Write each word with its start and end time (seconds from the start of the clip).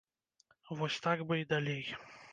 Вось 0.79 0.97
так 1.05 1.23
бы 1.33 1.39
і 1.43 1.47
далей. 1.55 1.85